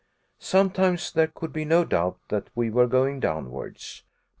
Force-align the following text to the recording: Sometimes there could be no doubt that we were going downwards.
Sometimes 0.39 1.11
there 1.13 1.27
could 1.27 1.53
be 1.53 1.63
no 1.63 1.85
doubt 1.85 2.17
that 2.29 2.47
we 2.55 2.71
were 2.71 2.87
going 2.87 3.19
downwards. 3.19 4.01